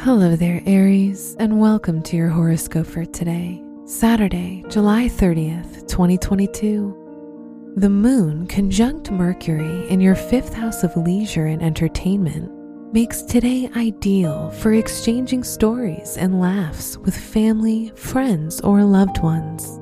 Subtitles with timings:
[0.00, 7.72] Hello there, Aries, and welcome to your horoscope for today, Saturday, July 30th, 2022.
[7.76, 12.52] The moon conjunct Mercury in your fifth house of leisure and entertainment
[12.92, 19.80] makes today ideal for exchanging stories and laughs with family, friends, or loved ones.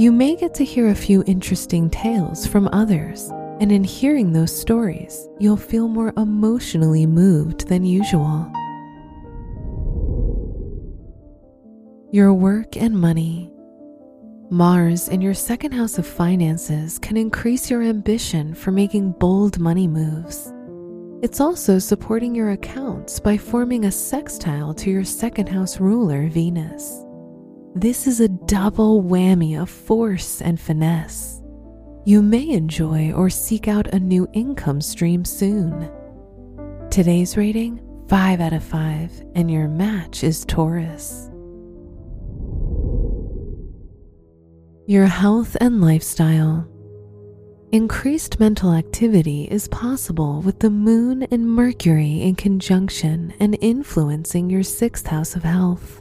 [0.00, 3.28] You may get to hear a few interesting tales from others,
[3.60, 8.50] and in hearing those stories, you'll feel more emotionally moved than usual.
[12.12, 13.50] Your work and money.
[14.48, 19.88] Mars in your second house of finances can increase your ambition for making bold money
[19.88, 20.52] moves.
[21.22, 27.02] It's also supporting your accounts by forming a sextile to your second house ruler, Venus.
[27.74, 31.42] This is a double whammy of force and finesse.
[32.04, 35.90] You may enjoy or seek out a new income stream soon.
[36.88, 41.30] Today's rating 5 out of 5, and your match is Taurus.
[44.88, 46.64] Your health and lifestyle.
[47.72, 54.62] Increased mental activity is possible with the moon and Mercury in conjunction and influencing your
[54.62, 56.00] sixth house of health.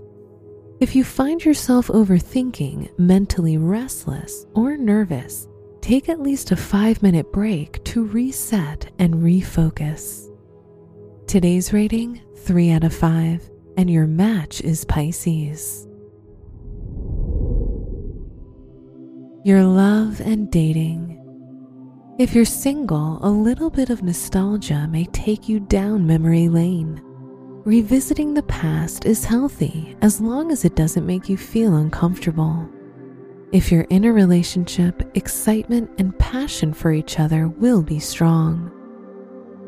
[0.80, 5.48] If you find yourself overthinking, mentally restless, or nervous,
[5.82, 10.30] take at least a five minute break to reset and refocus.
[11.26, 15.85] Today's rating 3 out of 5, and your match is Pisces.
[19.46, 21.22] Your love and dating.
[22.18, 27.00] If you're single, a little bit of nostalgia may take you down memory lane.
[27.64, 32.68] Revisiting the past is healthy as long as it doesn't make you feel uncomfortable.
[33.52, 38.72] If you're in a relationship, excitement and passion for each other will be strong.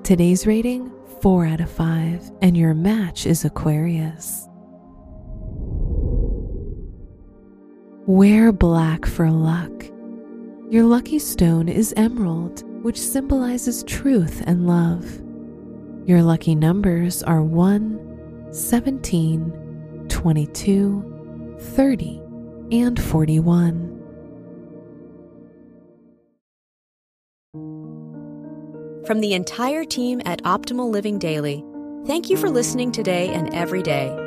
[0.03, 4.46] Today's rating 4 out of 5, and your match is Aquarius.
[8.07, 9.83] Wear black for luck.
[10.69, 15.03] Your lucky stone is emerald, which symbolizes truth and love.
[16.07, 22.21] Your lucky numbers are 1, 17, 22, 30,
[22.71, 23.93] and 41.
[29.05, 31.61] From the entire team at Optimal Living Daily,
[32.05, 34.26] thank you for listening today and every day